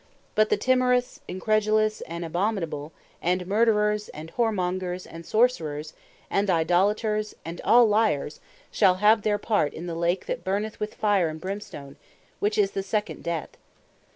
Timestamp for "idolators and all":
6.49-7.85